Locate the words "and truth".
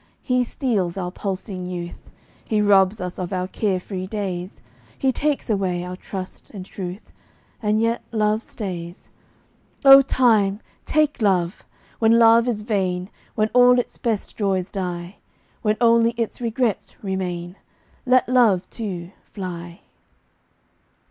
6.49-7.11